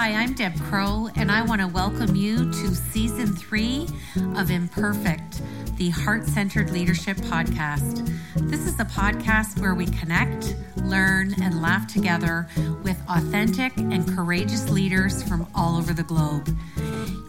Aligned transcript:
Hi, 0.00 0.12
I'm 0.12 0.32
Deb 0.32 0.56
Crowe, 0.60 1.08
and 1.16 1.28
I 1.28 1.42
want 1.42 1.60
to 1.60 1.66
welcome 1.66 2.14
you 2.14 2.52
to 2.52 2.72
season 2.72 3.34
three 3.34 3.88
of 4.36 4.48
Imperfect, 4.48 5.42
the 5.76 5.90
Heart 5.90 6.24
Centered 6.24 6.70
Leadership 6.70 7.16
Podcast. 7.16 8.08
This 8.48 8.60
is 8.68 8.78
a 8.78 8.84
podcast 8.84 9.60
where 9.60 9.74
we 9.74 9.86
connect, 9.86 10.54
learn, 10.76 11.34
and 11.42 11.60
laugh 11.60 11.92
together 11.92 12.46
with 12.84 12.96
authentic 13.08 13.76
and 13.76 14.06
courageous 14.14 14.70
leaders 14.70 15.20
from 15.24 15.48
all 15.52 15.76
over 15.76 15.92
the 15.92 16.04
globe. 16.04 16.56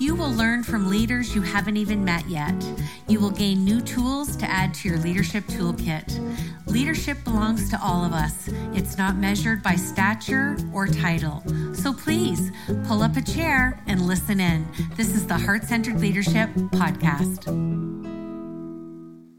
You 0.10 0.16
will 0.16 0.34
learn 0.34 0.64
from 0.64 0.90
leaders 0.90 1.36
you 1.36 1.44
haven't 1.44 1.78
even 1.78 2.04
met 2.04 2.28
yet. 2.28 2.56
You 3.08 3.20
will 3.20 3.30
gain 3.30 3.64
new 3.64 3.80
tools 3.80 4.36
to 4.38 4.50
add 4.50 4.74
to 4.74 4.90
your 4.90 4.98
leadership 4.98 5.44
toolkit. 5.44 6.18
Leadership 6.66 7.24
belongs 7.24 7.70
to 7.70 7.80
all 7.80 8.04
of 8.04 8.12
us. 8.12 8.50
It's 8.74 8.98
not 8.98 9.18
measured 9.18 9.62
by 9.62 9.76
stature 9.76 10.58
or 10.74 10.88
title. 10.88 11.44
So 11.76 11.94
please 11.94 12.52
pull 12.86 13.04
up 13.04 13.18
a 13.18 13.22
chair 13.22 13.84
and 13.86 14.08
listen 14.08 14.40
in. 14.40 14.68
This 14.98 15.14
is 15.14 15.28
the 15.28 15.38
Heart 15.38 15.66
Centered 15.66 16.02
Leadership 16.02 16.50
Podcast. 16.74 17.46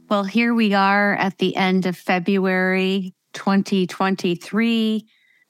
Well, 0.09 0.23
here 0.23 0.55
we 0.55 0.73
are 0.75 1.17
at 1.17 1.39
the 1.39 1.57
end 1.57 1.87
of 1.87 1.97
February 1.97 3.17
2023. 3.33 5.05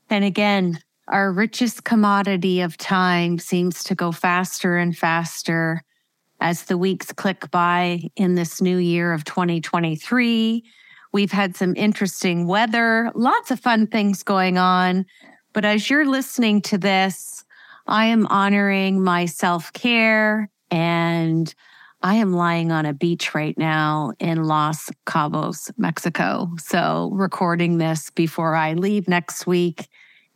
And 0.09 0.25
again, 0.25 0.79
our 1.09 1.33
richest 1.33 1.85
commodity 1.85 2.61
of 2.61 2.77
time 2.77 3.39
seems 3.39 3.83
to 3.85 3.95
go 3.95 4.13
faster 4.13 4.77
and 4.77 4.97
faster 4.97 5.83
as 6.41 6.65
the 6.65 6.79
weeks 6.79 7.13
click 7.13 7.51
by 7.51 8.03
in 8.17 8.35
this 8.35 8.61
new 8.61 8.79
year 8.79 9.13
of 9.13 9.25
2023. 9.25 10.65
We've 11.13 11.33
had 11.33 11.57
some 11.57 11.75
interesting 11.77 12.47
weather, 12.47 13.11
lots 13.15 13.51
of 13.51 13.61
fun 13.61 13.87
things 13.87 14.23
going 14.23 14.57
on. 14.57 15.05
But 15.53 15.65
as 15.65 15.91
you're 15.91 16.07
listening 16.07 16.63
to 16.63 16.79
this, 16.79 17.45
I 17.87 18.07
am 18.07 18.27
honoring 18.29 19.03
my 19.03 19.27
self 19.27 19.73
care 19.73 20.49
and 20.71 21.53
I 22.03 22.15
am 22.15 22.33
lying 22.33 22.73
on 22.73 22.87
a 22.87 22.95
beach 22.95 23.35
right 23.35 23.59
now 23.59 24.13
in 24.21 24.45
Los 24.45 24.89
Cabos, 25.07 25.71
Mexico. 25.77 26.49
So 26.59 27.11
recording 27.13 27.79
this 27.79 28.11
before 28.11 28.55
I 28.55 28.73
leave 28.75 29.09
next 29.09 29.47
week 29.47 29.89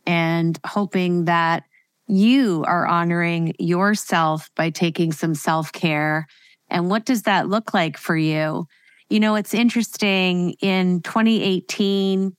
and 0.05 0.59
hoping 0.65 1.25
that 1.25 1.63
you 2.07 2.63
are 2.67 2.85
honoring 2.85 3.53
yourself 3.59 4.49
by 4.55 4.69
taking 4.69 5.11
some 5.11 5.35
self 5.35 5.71
care. 5.71 6.27
And 6.69 6.89
what 6.89 7.05
does 7.05 7.23
that 7.23 7.49
look 7.49 7.73
like 7.73 7.97
for 7.97 8.15
you? 8.17 8.67
You 9.09 9.19
know, 9.19 9.35
it's 9.35 9.53
interesting. 9.53 10.51
In 10.61 11.01
2018, 11.01 12.35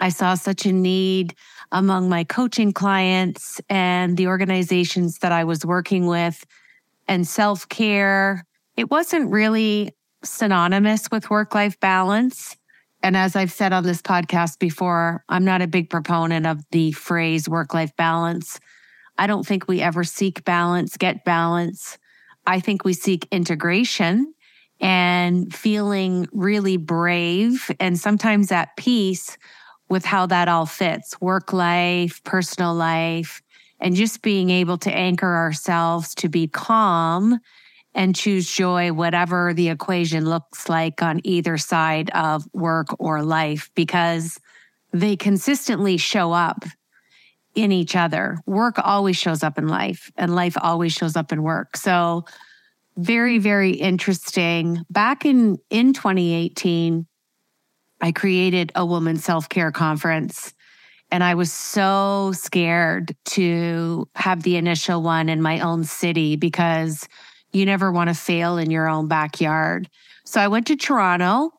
I 0.00 0.08
saw 0.08 0.34
such 0.34 0.66
a 0.66 0.72
need 0.72 1.34
among 1.70 2.08
my 2.08 2.24
coaching 2.24 2.72
clients 2.72 3.60
and 3.68 4.16
the 4.16 4.26
organizations 4.26 5.18
that 5.18 5.32
I 5.32 5.44
was 5.44 5.64
working 5.64 6.06
with 6.06 6.44
and 7.08 7.26
self 7.26 7.68
care. 7.68 8.44
It 8.76 8.90
wasn't 8.90 9.30
really 9.30 9.94
synonymous 10.24 11.10
with 11.10 11.30
work 11.30 11.54
life 11.54 11.78
balance. 11.80 12.56
And 13.02 13.16
as 13.16 13.34
I've 13.34 13.52
said 13.52 13.72
on 13.72 13.82
this 13.82 14.00
podcast 14.00 14.58
before, 14.58 15.24
I'm 15.28 15.44
not 15.44 15.62
a 15.62 15.66
big 15.66 15.90
proponent 15.90 16.46
of 16.46 16.62
the 16.70 16.92
phrase 16.92 17.48
work 17.48 17.74
life 17.74 17.94
balance. 17.96 18.60
I 19.18 19.26
don't 19.26 19.46
think 19.46 19.66
we 19.66 19.80
ever 19.80 20.04
seek 20.04 20.44
balance, 20.44 20.96
get 20.96 21.24
balance. 21.24 21.98
I 22.46 22.60
think 22.60 22.84
we 22.84 22.92
seek 22.92 23.26
integration 23.30 24.32
and 24.80 25.52
feeling 25.54 26.26
really 26.32 26.76
brave 26.76 27.70
and 27.78 27.98
sometimes 27.98 28.50
at 28.50 28.76
peace 28.76 29.36
with 29.88 30.04
how 30.04 30.26
that 30.26 30.48
all 30.48 30.66
fits 30.66 31.20
work 31.20 31.52
life, 31.52 32.22
personal 32.24 32.74
life, 32.74 33.42
and 33.78 33.94
just 33.94 34.22
being 34.22 34.48
able 34.50 34.78
to 34.78 34.92
anchor 34.92 35.36
ourselves 35.36 36.14
to 36.14 36.28
be 36.28 36.48
calm 36.48 37.38
and 37.94 38.16
choose 38.16 38.50
joy, 38.50 38.92
whatever 38.92 39.52
the 39.52 39.68
equation 39.68 40.24
looks 40.24 40.68
like 40.68 41.02
on 41.02 41.20
either 41.24 41.58
side 41.58 42.10
of 42.10 42.46
work 42.52 42.88
or 42.98 43.22
life, 43.22 43.70
because 43.74 44.38
they 44.92 45.16
consistently 45.16 45.96
show 45.96 46.32
up 46.32 46.64
in 47.54 47.70
each 47.70 47.94
other. 47.94 48.38
Work 48.46 48.78
always 48.78 49.16
shows 49.16 49.42
up 49.42 49.58
in 49.58 49.68
life, 49.68 50.10
and 50.16 50.34
life 50.34 50.56
always 50.60 50.92
shows 50.92 51.16
up 51.16 51.32
in 51.32 51.42
work. 51.42 51.76
So, 51.76 52.24
very, 52.96 53.38
very 53.38 53.72
interesting. 53.72 54.84
Back 54.90 55.24
in, 55.24 55.58
in 55.70 55.94
2018, 55.94 57.06
I 58.02 58.12
created 58.12 58.72
a 58.74 58.84
woman 58.84 59.16
self 59.16 59.48
care 59.48 59.72
conference. 59.72 60.52
And 61.10 61.22
I 61.22 61.34
was 61.34 61.52
so 61.52 62.32
scared 62.34 63.14
to 63.26 64.08
have 64.14 64.42
the 64.42 64.56
initial 64.56 65.02
one 65.02 65.28
in 65.28 65.42
my 65.42 65.60
own 65.60 65.84
city 65.84 66.36
because 66.36 67.06
you 67.52 67.66
never 67.66 67.92
want 67.92 68.08
to 68.08 68.14
fail 68.14 68.58
in 68.58 68.70
your 68.70 68.88
own 68.88 69.08
backyard. 69.08 69.88
So 70.24 70.40
I 70.40 70.48
went 70.48 70.66
to 70.68 70.76
Toronto 70.76 71.50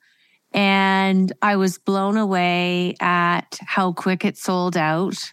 and 0.53 1.31
I 1.41 1.55
was 1.55 1.77
blown 1.77 2.17
away 2.17 2.95
at 2.99 3.59
how 3.65 3.93
quick 3.93 4.23
it 4.25 4.37
sold 4.37 4.77
out. 4.77 5.31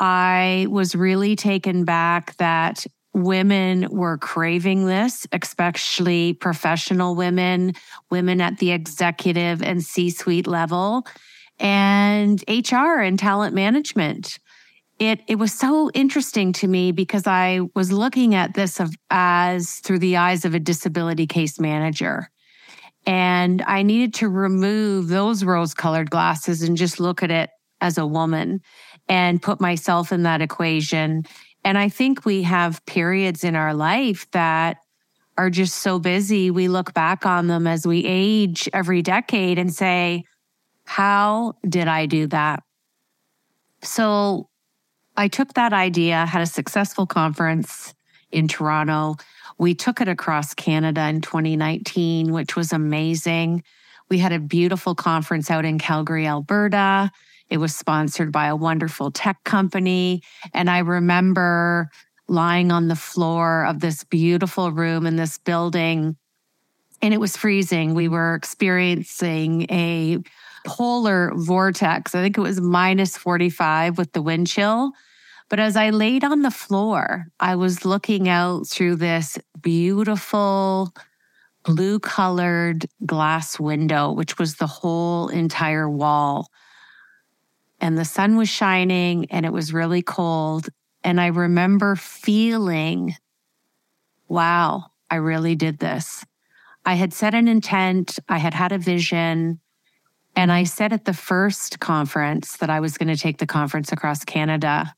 I 0.00 0.66
was 0.70 0.94
really 0.94 1.36
taken 1.36 1.84
back 1.84 2.36
that 2.36 2.86
women 3.12 3.88
were 3.90 4.18
craving 4.18 4.86
this, 4.86 5.26
especially 5.32 6.34
professional 6.34 7.14
women, 7.14 7.74
women 8.10 8.40
at 8.40 8.58
the 8.58 8.72
executive 8.72 9.62
and 9.62 9.82
C 9.82 10.10
suite 10.10 10.48
level, 10.48 11.06
and 11.60 12.42
HR 12.48 13.00
and 13.00 13.18
talent 13.18 13.54
management 13.54 14.40
it 14.98 15.20
it 15.26 15.36
was 15.36 15.52
so 15.52 15.90
interesting 15.90 16.52
to 16.54 16.68
me 16.68 16.92
because 16.92 17.26
I 17.26 17.60
was 17.74 17.92
looking 17.92 18.34
at 18.34 18.54
this 18.54 18.80
of, 18.80 18.94
as 19.10 19.80
through 19.80 19.98
the 19.98 20.16
eyes 20.16 20.44
of 20.44 20.54
a 20.54 20.60
disability 20.60 21.26
case 21.26 21.58
manager. 21.58 22.30
And 23.06 23.62
I 23.62 23.82
needed 23.82 24.14
to 24.14 24.28
remove 24.28 25.08
those 25.08 25.44
rose 25.44 25.74
colored 25.74 26.10
glasses 26.10 26.62
and 26.62 26.76
just 26.76 27.00
look 27.00 27.22
at 27.22 27.30
it 27.30 27.50
as 27.80 27.98
a 27.98 28.06
woman 28.06 28.62
and 29.08 29.42
put 29.42 29.60
myself 29.60 30.10
in 30.10 30.22
that 30.22 30.40
equation. 30.40 31.24
And 31.64 31.76
I 31.76 31.88
think 31.88 32.24
we 32.24 32.42
have 32.44 32.84
periods 32.86 33.44
in 33.44 33.56
our 33.56 33.74
life 33.74 34.30
that 34.30 34.78
are 35.36 35.50
just 35.50 35.76
so 35.76 35.98
busy. 35.98 36.50
We 36.50 36.68
look 36.68 36.94
back 36.94 37.26
on 37.26 37.48
them 37.48 37.66
as 37.66 37.86
we 37.86 38.04
age 38.06 38.68
every 38.72 39.02
decade 39.02 39.58
and 39.58 39.74
say, 39.74 40.24
How 40.86 41.54
did 41.68 41.88
I 41.88 42.06
do 42.06 42.26
that? 42.28 42.62
So 43.82 44.48
I 45.16 45.28
took 45.28 45.54
that 45.54 45.72
idea, 45.72 46.26
had 46.26 46.42
a 46.42 46.46
successful 46.46 47.06
conference 47.06 47.94
in 48.32 48.48
Toronto. 48.48 49.16
We 49.58 49.74
took 49.74 50.00
it 50.00 50.08
across 50.08 50.54
Canada 50.54 51.06
in 51.08 51.20
2019, 51.20 52.32
which 52.32 52.56
was 52.56 52.72
amazing. 52.72 53.62
We 54.10 54.18
had 54.18 54.32
a 54.32 54.40
beautiful 54.40 54.94
conference 54.94 55.50
out 55.50 55.64
in 55.64 55.78
Calgary, 55.78 56.26
Alberta. 56.26 57.10
It 57.48 57.58
was 57.58 57.76
sponsored 57.76 58.32
by 58.32 58.46
a 58.46 58.56
wonderful 58.56 59.10
tech 59.10 59.42
company. 59.44 60.22
And 60.52 60.68
I 60.68 60.78
remember 60.78 61.90
lying 62.26 62.72
on 62.72 62.88
the 62.88 62.96
floor 62.96 63.64
of 63.66 63.80
this 63.80 64.02
beautiful 64.04 64.72
room 64.72 65.06
in 65.06 65.16
this 65.16 65.38
building, 65.38 66.16
and 67.02 67.12
it 67.12 67.20
was 67.20 67.36
freezing. 67.36 67.94
We 67.94 68.08
were 68.08 68.34
experiencing 68.34 69.66
a 69.70 70.18
polar 70.64 71.32
vortex. 71.34 72.14
I 72.14 72.22
think 72.22 72.38
it 72.38 72.42
was 72.42 72.60
minus 72.60 73.16
45 73.16 73.98
with 73.98 74.12
the 74.12 74.22
wind 74.22 74.46
chill. 74.46 74.92
But 75.48 75.60
as 75.60 75.76
I 75.76 75.90
laid 75.90 76.24
on 76.24 76.42
the 76.42 76.50
floor, 76.50 77.26
I 77.38 77.56
was 77.56 77.84
looking 77.84 78.28
out 78.28 78.66
through 78.66 78.96
this 78.96 79.38
beautiful 79.60 80.92
blue 81.64 81.98
colored 81.98 82.86
glass 83.04 83.58
window, 83.58 84.12
which 84.12 84.38
was 84.38 84.56
the 84.56 84.66
whole 84.66 85.28
entire 85.28 85.88
wall. 85.88 86.48
And 87.80 87.98
the 87.98 88.04
sun 88.04 88.36
was 88.36 88.48
shining 88.48 89.26
and 89.30 89.44
it 89.44 89.52
was 89.52 89.72
really 89.72 90.02
cold. 90.02 90.68
And 91.02 91.20
I 91.20 91.26
remember 91.26 91.96
feeling, 91.96 93.14
wow, 94.28 94.86
I 95.10 95.16
really 95.16 95.54
did 95.54 95.78
this. 95.78 96.24
I 96.86 96.94
had 96.94 97.12
set 97.12 97.34
an 97.34 97.48
intent, 97.48 98.18
I 98.28 98.38
had 98.38 98.54
had 98.54 98.72
a 98.72 98.78
vision. 98.78 99.60
And 100.36 100.50
I 100.50 100.64
said 100.64 100.92
at 100.92 101.04
the 101.04 101.14
first 101.14 101.80
conference 101.80 102.56
that 102.56 102.70
I 102.70 102.80
was 102.80 102.98
going 102.98 103.14
to 103.14 103.20
take 103.20 103.38
the 103.38 103.46
conference 103.46 103.92
across 103.92 104.24
Canada. 104.24 104.94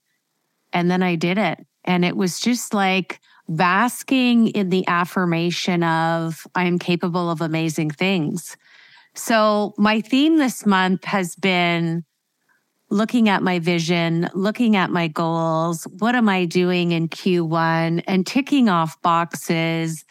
And 0.72 0.90
then 0.90 1.02
I 1.02 1.14
did 1.14 1.38
it. 1.38 1.66
And 1.84 2.04
it 2.04 2.16
was 2.16 2.40
just 2.40 2.74
like 2.74 3.20
basking 3.48 4.48
in 4.48 4.70
the 4.70 4.86
affirmation 4.88 5.82
of 5.82 6.46
I 6.54 6.64
am 6.64 6.78
capable 6.78 7.30
of 7.30 7.40
amazing 7.40 7.90
things. 7.90 8.56
So 9.14 9.74
my 9.78 10.00
theme 10.00 10.38
this 10.38 10.66
month 10.66 11.04
has 11.04 11.36
been 11.36 12.04
looking 12.90 13.28
at 13.28 13.42
my 13.42 13.58
vision, 13.58 14.28
looking 14.34 14.76
at 14.76 14.90
my 14.90 15.08
goals. 15.08 15.84
What 15.98 16.14
am 16.14 16.28
I 16.28 16.44
doing 16.44 16.92
in 16.92 17.08
Q1 17.08 18.04
and 18.06 18.26
ticking 18.26 18.68
off 18.68 19.00
boxes 19.02 20.04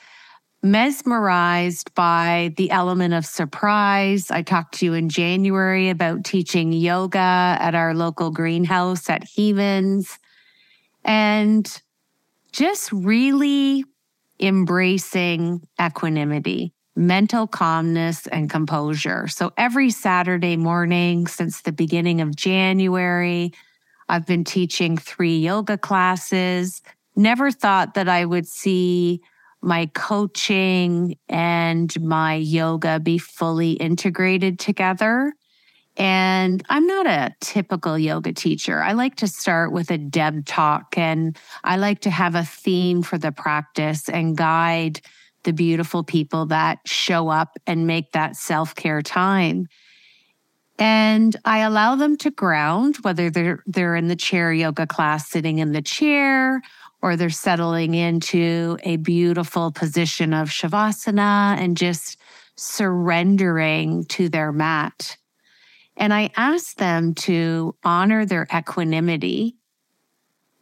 mesmerized 0.66 1.94
by 1.94 2.52
the 2.58 2.72
element 2.72 3.14
of 3.14 3.26
surprise. 3.26 4.32
I 4.32 4.42
talked 4.42 4.74
to 4.80 4.86
you 4.86 4.94
in 4.94 5.10
January 5.10 5.90
about 5.90 6.26
teaching 6.26 6.74
yoga 6.74 7.20
at 7.60 7.76
our 7.76 7.94
local 7.94 8.32
greenhouse 8.32 9.10
at 9.10 9.24
Hevens. 9.38 10.18
and 11.04 11.82
just 12.52 12.92
really 12.92 13.84
embracing 14.40 15.62
equanimity, 15.80 16.74
mental 16.96 17.46
calmness, 17.46 18.26
and 18.28 18.50
composure. 18.50 19.28
So 19.28 19.52
every 19.58 19.92
Saturday 19.92 20.58
morning 20.58 21.28
since 21.28 21.62
the 21.62 21.74
beginning 21.74 22.22
of 22.22 22.36
January, 22.36 23.54
I've 24.10 24.26
been 24.26 24.46
teaching 24.46 24.98
three 24.98 25.38
yoga 25.38 25.78
classes. 25.78 26.82
Never 27.16 27.52
thought 27.52 27.94
that 27.94 28.08
I 28.10 28.26
would 28.26 28.48
see 28.48 29.22
my 29.66 29.88
coaching 29.94 31.18
and 31.28 32.00
my 32.02 32.36
yoga 32.36 33.00
be 33.00 33.18
fully 33.18 33.72
integrated 33.72 34.60
together. 34.60 35.34
And 35.98 36.62
I'm 36.70 36.86
not 36.86 37.08
a 37.08 37.34
typical 37.40 37.98
yoga 37.98 38.34
teacher. 38.34 38.82
I 38.82 38.92
like 38.92 39.16
to 39.18 39.28
start 39.28 39.72
with 39.72 39.90
a 39.92 39.98
Deb 39.98 40.46
talk 40.46 40.98
and 40.98 41.38
I 41.64 41.78
like 41.78 42.02
to 42.02 42.10
have 42.10 42.36
a 42.36 42.44
theme 42.44 43.02
for 43.02 43.18
the 43.18 43.32
practice 43.32 44.10
and 44.10 44.38
guide 44.38 45.02
the 45.44 45.54
beautiful 45.54 46.04
people 46.04 46.48
that 46.48 46.80
show 46.86 47.30
up 47.30 47.58
and 47.66 47.88
make 47.88 48.12
that 48.12 48.36
self 48.36 48.76
care 48.76 49.02
time. 49.02 49.68
And 50.78 51.36
I 51.46 51.60
allow 51.60 51.96
them 51.96 52.18
to 52.18 52.32
ground, 52.32 52.98
whether 52.98 53.30
they're, 53.30 53.64
they're 53.66 53.96
in 53.96 54.10
the 54.10 54.16
chair 54.18 54.52
yoga 54.52 54.86
class, 54.86 55.30
sitting 55.30 55.60
in 55.60 55.72
the 55.72 55.82
chair, 55.82 56.62
or 57.06 57.16
they're 57.16 57.30
settling 57.30 57.94
into 57.94 58.80
a 58.81 58.96
beautiful 58.96 59.72
position 59.72 60.34
of 60.34 60.50
Shavasana 60.50 61.56
and 61.56 61.78
just 61.78 62.18
surrendering 62.56 64.06
to 64.06 64.28
their 64.28 64.52
mat. 64.52 65.16
And 65.96 66.12
I 66.12 66.31
ask 66.36 66.78
them 66.78 67.13
to 67.13 67.75
honor 67.84 68.25
their 68.25 68.48
equanimity. 68.52 69.56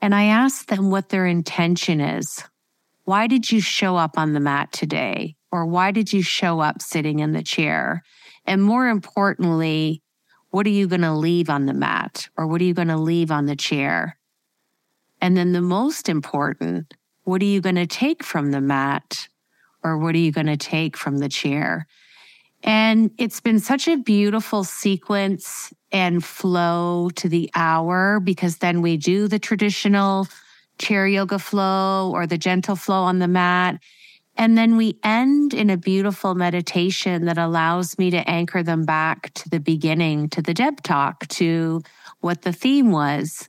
And 0.01 0.13
I 0.13 0.25
ask 0.25 0.65
them 0.65 0.91
what 0.91 1.07
their 1.07 1.25
intention 1.25 2.01
is. 2.01 2.43
Why 3.05 3.27
did 3.27 3.49
you 3.49 3.61
show 3.61 3.95
up 3.95 4.17
on 4.17 4.33
the 4.33 4.41
mat 4.41 4.73
today? 4.73 5.37
Or 5.49 5.65
why 5.65 5.91
did 5.91 6.11
you 6.11 6.21
show 6.21 6.59
up 6.59 6.81
sitting 6.81 7.19
in 7.19 7.31
the 7.31 7.41
chair? 7.41 8.03
And 8.45 8.61
more 8.61 8.89
importantly, 8.89 10.03
what 10.49 10.65
are 10.65 10.71
you 10.71 10.89
going 10.89 11.03
to 11.03 11.13
leave 11.13 11.49
on 11.49 11.67
the 11.67 11.73
mat? 11.73 12.27
Or 12.35 12.47
what 12.47 12.59
are 12.59 12.65
you 12.65 12.73
going 12.73 12.89
to 12.89 12.97
leave 12.97 13.31
on 13.31 13.45
the 13.45 13.55
chair? 13.55 14.17
And 15.23 15.37
then 15.37 15.53
the 15.53 15.61
most 15.61 16.09
important, 16.09 16.93
what 17.23 17.41
are 17.41 17.45
you 17.45 17.61
going 17.61 17.75
to 17.75 17.87
take 17.87 18.25
from 18.25 18.51
the 18.51 18.59
mat? 18.59 19.29
Or 19.81 19.97
what 19.97 20.15
are 20.15 20.19
you 20.19 20.33
going 20.33 20.47
to 20.47 20.57
take 20.57 20.97
from 20.97 21.19
the 21.19 21.29
chair? 21.29 21.87
And 22.61 23.09
it's 23.17 23.39
been 23.39 23.61
such 23.61 23.87
a 23.87 23.95
beautiful 23.95 24.65
sequence 24.65 25.73
and 25.93 26.21
flow 26.21 27.09
to 27.15 27.29
the 27.29 27.49
hour 27.55 28.19
because 28.19 28.57
then 28.57 28.81
we 28.81 28.97
do 28.97 29.29
the 29.29 29.39
traditional 29.39 30.27
chair 30.77 31.07
yoga 31.07 31.39
flow 31.39 32.11
or 32.13 32.27
the 32.27 32.37
gentle 32.37 32.75
flow 32.75 33.03
on 33.03 33.19
the 33.19 33.27
mat. 33.29 33.79
And 34.35 34.57
then 34.57 34.75
we 34.75 34.99
end 35.03 35.53
in 35.53 35.69
a 35.69 35.77
beautiful 35.77 36.35
meditation 36.35 37.23
that 37.27 37.37
allows 37.37 37.97
me 37.97 38.11
to 38.11 38.29
anchor 38.29 38.61
them 38.61 38.83
back 38.83 39.33
to 39.35 39.47
the 39.47 39.61
beginning, 39.61 40.27
to 40.31 40.41
the 40.41 40.53
Deb 40.53 40.83
talk, 40.83 41.25
to 41.29 41.81
what 42.19 42.41
the 42.41 42.51
theme 42.51 42.91
was. 42.91 43.47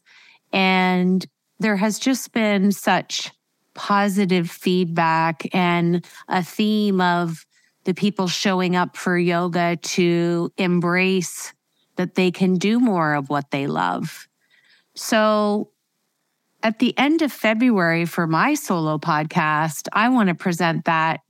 And 0.52 1.26
there 1.58 1.76
has 1.76 1.98
just 1.98 2.32
been 2.32 2.72
such 2.72 3.30
positive 3.74 4.50
feedback 4.50 5.48
and 5.54 6.04
a 6.28 6.42
theme 6.42 7.00
of 7.00 7.44
the 7.84 7.94
people 7.94 8.28
showing 8.28 8.76
up 8.76 8.96
for 8.96 9.18
yoga 9.18 9.76
to 9.76 10.50
embrace 10.56 11.52
that 11.96 12.14
they 12.14 12.30
can 12.30 12.54
do 12.54 12.80
more 12.80 13.14
of 13.14 13.28
what 13.28 13.50
they 13.50 13.66
love. 13.66 14.26
So 14.94 15.70
at 16.62 16.78
the 16.78 16.96
end 16.96 17.22
of 17.22 17.30
February 17.30 18.06
for 18.06 18.26
my 18.26 18.54
solo 18.54 18.98
podcast, 18.98 19.88
I 19.92 20.08
want 20.08 20.28
to 20.28 20.34
present 20.34 20.86
that 20.86 21.20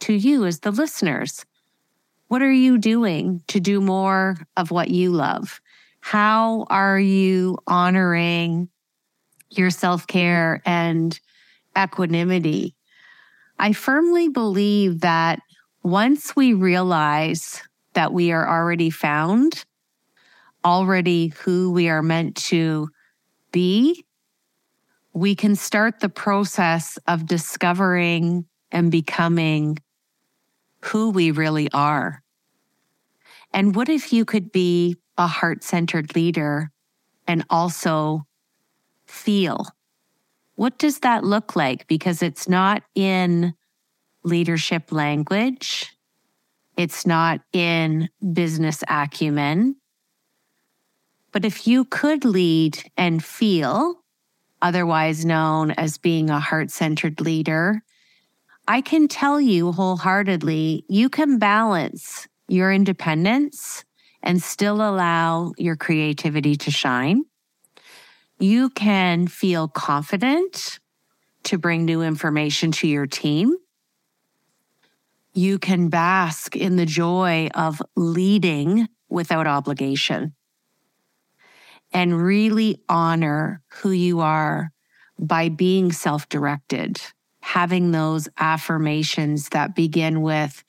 to 0.00 0.14
you 0.14 0.46
as 0.46 0.60
the 0.60 0.70
listeners. 0.70 1.44
What 2.28 2.42
are 2.42 2.52
you 2.52 2.78
doing 2.78 3.42
to 3.48 3.60
do 3.60 3.80
more 3.80 4.36
of 4.56 4.70
what 4.70 4.88
you 4.88 5.10
love? 5.10 5.60
How 6.00 6.64
are 6.70 6.98
you 6.98 7.58
honoring 7.66 8.70
your 9.50 9.70
self 9.70 10.06
care 10.06 10.62
and 10.64 11.18
equanimity? 11.78 12.74
I 13.58 13.72
firmly 13.72 14.28
believe 14.28 15.00
that 15.00 15.40
once 15.82 16.34
we 16.34 16.54
realize 16.54 17.62
that 17.94 18.12
we 18.12 18.32
are 18.32 18.48
already 18.48 18.90
found, 18.90 19.64
already 20.64 21.28
who 21.28 21.72
we 21.72 21.88
are 21.88 22.02
meant 22.02 22.36
to 22.36 22.88
be, 23.52 24.04
we 25.12 25.34
can 25.34 25.56
start 25.56 26.00
the 26.00 26.08
process 26.08 26.98
of 27.06 27.26
discovering 27.26 28.46
and 28.70 28.90
becoming 28.90 29.78
who 30.82 31.10
we 31.10 31.30
really 31.30 31.70
are. 31.72 32.22
And 33.52 33.74
what 33.74 33.88
if 33.88 34.12
you 34.12 34.24
could 34.24 34.52
be 34.52 34.96
a 35.18 35.26
heart 35.26 35.64
centered 35.64 36.14
leader 36.14 36.70
and 37.26 37.44
also 37.50 38.26
feel? 39.10 39.66
What 40.54 40.78
does 40.78 41.00
that 41.00 41.24
look 41.24 41.56
like? 41.56 41.86
Because 41.86 42.22
it's 42.22 42.48
not 42.48 42.82
in 42.94 43.54
leadership 44.24 44.92
language. 44.92 45.96
It's 46.76 47.06
not 47.06 47.40
in 47.52 48.08
business 48.32 48.82
acumen. 48.88 49.76
But 51.32 51.44
if 51.44 51.66
you 51.66 51.84
could 51.84 52.24
lead 52.24 52.90
and 52.96 53.22
feel, 53.24 54.02
otherwise 54.60 55.24
known 55.24 55.70
as 55.72 55.98
being 55.98 56.28
a 56.28 56.40
heart 56.40 56.70
centered 56.70 57.20
leader, 57.20 57.82
I 58.66 58.80
can 58.80 59.08
tell 59.08 59.40
you 59.40 59.72
wholeheartedly, 59.72 60.84
you 60.88 61.08
can 61.08 61.38
balance 61.38 62.28
your 62.48 62.72
independence 62.72 63.84
and 64.22 64.42
still 64.42 64.76
allow 64.76 65.52
your 65.56 65.76
creativity 65.76 66.56
to 66.56 66.70
shine. 66.70 67.24
You 68.40 68.70
can 68.70 69.28
feel 69.28 69.68
confident 69.68 70.80
to 71.44 71.58
bring 71.58 71.84
new 71.84 72.02
information 72.02 72.72
to 72.72 72.88
your 72.88 73.06
team 73.06 73.54
you 75.32 75.58
can 75.58 75.88
bask 75.88 76.56
in 76.56 76.76
the 76.76 76.86
joy 76.86 77.48
of 77.54 77.80
leading 77.96 78.88
without 79.08 79.46
obligation 79.46 80.34
and 81.92 82.20
really 82.20 82.80
honor 82.88 83.62
who 83.68 83.90
you 83.90 84.20
are 84.20 84.70
by 85.18 85.48
being 85.48 85.92
self 85.92 86.28
directed, 86.28 87.00
having 87.42 87.90
those 87.90 88.28
affirmations 88.38 89.48
that 89.50 89.74
begin 89.74 90.22
with, 90.22 90.64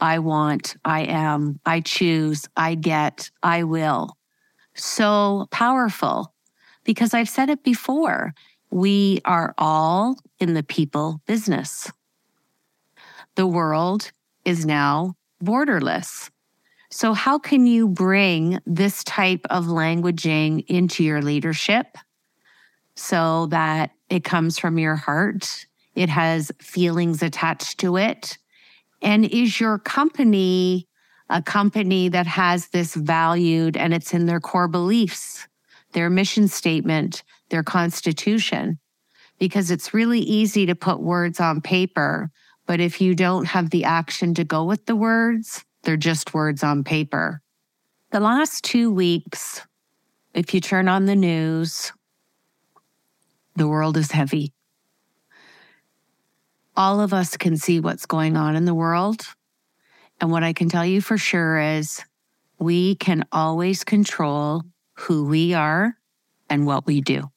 I 0.00 0.18
want, 0.18 0.76
I 0.84 1.02
am, 1.02 1.60
I 1.64 1.80
choose, 1.80 2.46
I 2.56 2.74
get, 2.74 3.30
I 3.42 3.64
will. 3.64 4.16
So 4.74 5.46
powerful 5.50 6.33
because 6.84 7.14
I've 7.14 7.28
said 7.28 7.50
it 7.50 7.62
before. 7.62 8.34
We 8.70 9.20
are 9.24 9.54
all 9.58 10.18
in 10.40 10.54
the 10.54 10.62
people 10.62 11.20
business 11.26 11.90
the 13.34 13.46
world 13.46 14.12
is 14.44 14.64
now 14.64 15.16
borderless. 15.42 16.30
So, 16.90 17.12
how 17.12 17.38
can 17.38 17.66
you 17.66 17.88
bring 17.88 18.60
this 18.66 19.02
type 19.04 19.44
of 19.50 19.64
languaging 19.64 20.64
into 20.68 21.02
your 21.02 21.22
leadership 21.22 21.98
so 22.94 23.46
that 23.46 23.90
it 24.08 24.22
comes 24.22 24.58
from 24.58 24.78
your 24.78 24.94
heart? 24.94 25.66
It 25.96 26.08
has 26.08 26.52
feelings 26.60 27.22
attached 27.22 27.78
to 27.80 27.96
it. 27.96 28.38
And 29.02 29.24
is 29.24 29.60
your 29.60 29.78
company 29.78 30.88
a 31.30 31.40
company 31.40 32.10
that 32.10 32.26
has 32.26 32.68
this 32.68 32.94
valued 32.94 33.78
and 33.78 33.94
it's 33.94 34.12
in 34.12 34.26
their 34.26 34.40
core 34.40 34.68
beliefs, 34.68 35.48
their 35.94 36.10
mission 36.10 36.46
statement, 36.46 37.22
their 37.48 37.62
constitution? 37.62 38.78
Because 39.38 39.70
it's 39.70 39.94
really 39.94 40.20
easy 40.20 40.66
to 40.66 40.74
put 40.74 41.00
words 41.00 41.40
on 41.40 41.60
paper, 41.60 42.30
but 42.66 42.80
if 42.80 43.00
you 43.00 43.14
don't 43.14 43.46
have 43.46 43.70
the 43.70 43.84
action 43.84 44.34
to 44.34 44.44
go 44.44 44.64
with 44.64 44.86
the 44.86 44.96
words, 44.96 45.64
they're 45.82 45.96
just 45.96 46.34
words 46.34 46.62
on 46.62 46.84
paper. 46.84 47.40
The 48.10 48.20
last 48.20 48.62
two 48.64 48.92
weeks, 48.92 49.60
if 50.34 50.54
you 50.54 50.60
turn 50.60 50.88
on 50.88 51.06
the 51.06 51.16
news, 51.16 51.92
the 53.56 53.68
world 53.68 53.96
is 53.96 54.10
heavy. 54.10 54.52
All 56.76 57.00
of 57.00 57.12
us 57.12 57.36
can 57.36 57.56
see 57.56 57.80
what's 57.80 58.06
going 58.06 58.36
on 58.36 58.56
in 58.56 58.64
the 58.64 58.74
world. 58.74 59.22
And 60.20 60.30
what 60.30 60.42
I 60.42 60.52
can 60.52 60.68
tell 60.68 60.84
you 60.84 61.00
for 61.00 61.18
sure 61.18 61.58
is 61.58 62.02
we 62.58 62.94
can 62.96 63.24
always 63.30 63.84
control 63.84 64.62
who 64.94 65.26
we 65.26 65.54
are 65.54 65.96
and 66.48 66.66
what 66.66 66.86
we 66.86 67.00
do. 67.00 67.30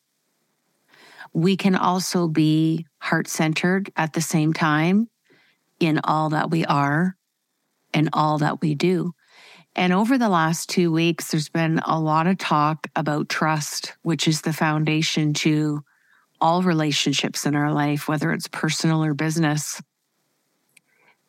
We 1.34 1.58
can 1.58 1.76
also 1.76 2.28
be 2.28 2.86
heart 3.00 3.28
centered 3.28 3.92
at 3.96 4.14
the 4.14 4.22
same 4.22 4.54
time 4.54 5.10
in 5.80 6.00
all 6.04 6.30
that 6.30 6.50
we 6.50 6.66
are 6.66 7.16
and 7.94 8.10
all 8.14 8.40
that 8.40 8.62
we 8.62 8.76
do. 8.76 9.14
And 9.76 9.94
over 9.94 10.18
the 10.18 10.30
last 10.30 10.70
two 10.70 10.92
weeks, 10.92 11.30
there's 11.30 11.50
been 11.50 11.80
a 11.86 12.00
lot 12.00 12.26
of 12.26 12.40
talk 12.40 12.88
about 12.96 13.30
trust, 13.30 13.94
which 14.02 14.28
is 14.28 14.42
the 14.42 14.54
foundation 14.54 15.34
to 15.36 15.84
all 16.42 16.64
relationships 16.64 17.46
in 17.46 17.56
our 17.56 17.72
life, 17.72 18.08
whether 18.08 18.32
it's 18.32 18.48
personal 18.48 19.04
or 19.04 19.14
business. 19.14 19.82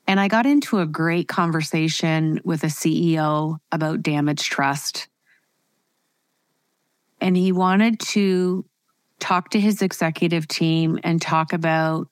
And 0.06 0.18
I 0.18 0.28
got 0.28 0.47
into 0.47 0.78
a 0.78 0.87
great 0.87 1.28
conversation 1.28 2.40
with 2.42 2.64
a 2.64 2.68
CEO 2.68 3.58
about 3.70 4.02
damaged 4.02 4.50
trust. 4.50 5.08
And 7.20 7.37
he 7.37 7.52
wanted 7.52 8.00
to 8.00 8.64
talk 9.18 9.50
to 9.50 9.60
his 9.60 9.82
executive 9.82 10.46
team 10.46 10.98
and 11.02 11.20
talk 11.20 11.52
about 11.52 12.08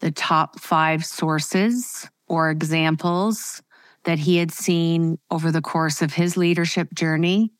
the 0.00 0.10
top 0.10 0.58
five 0.60 1.04
sources 1.04 2.08
or 2.26 2.50
examples 2.50 3.62
that 4.04 4.18
he 4.18 4.36
had 4.36 4.50
seen 4.50 5.18
over 5.30 5.50
the 5.50 5.62
course 5.62 6.02
of 6.02 6.12
his 6.12 6.36
leadership 6.36 6.92
journey. 6.94 7.52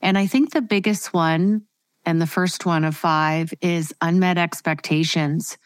And 0.00 0.16
I 0.16 0.26
think 0.26 0.52
the 0.52 0.62
biggest 0.62 1.12
one 1.12 1.62
and 2.04 2.20
the 2.20 2.26
first 2.26 2.64
one 2.64 2.84
of 2.84 2.96
five 2.96 3.52
is 3.60 3.92
unmet 4.00 4.38
expectations. 4.38 5.58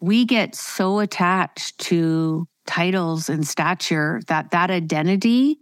We 0.00 0.24
get 0.24 0.54
so 0.54 1.00
attached 1.00 1.78
to 1.80 2.46
titles 2.66 3.28
and 3.28 3.46
stature 3.46 4.20
that 4.28 4.52
that 4.52 4.70
identity 4.70 5.58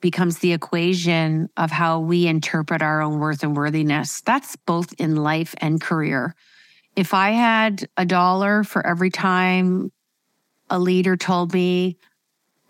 becomes 0.00 0.38
the 0.38 0.52
equation 0.52 1.48
of 1.56 1.70
how 1.70 2.00
we 2.00 2.26
interpret 2.26 2.82
our 2.82 3.02
own 3.02 3.18
worth 3.18 3.42
and 3.42 3.56
worthiness. 3.56 4.20
That's 4.20 4.56
both 4.56 4.92
in 4.98 5.16
life 5.16 5.54
and 5.58 5.80
career. 5.80 6.34
If 6.94 7.14
I 7.14 7.30
had 7.30 7.88
a 7.96 8.04
dollar 8.04 8.64
for 8.64 8.86
every 8.86 9.10
time 9.10 9.92
a 10.70 10.78
leader 10.78 11.16
told 11.16 11.52
me 11.52 11.96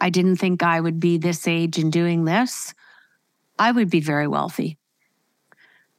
I 0.00 0.10
didn't 0.10 0.36
think 0.36 0.62
I 0.62 0.80
would 0.80 1.00
be 1.00 1.18
this 1.18 1.48
age 1.48 1.78
and 1.78 1.92
doing 1.92 2.24
this, 2.24 2.72
I 3.58 3.72
would 3.72 3.90
be 3.90 4.00
very 4.00 4.28
wealthy. 4.28 4.78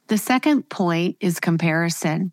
The 0.08 0.18
second 0.18 0.68
point 0.68 1.16
is 1.20 1.38
comparison. 1.38 2.32